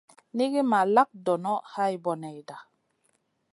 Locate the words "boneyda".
2.03-2.57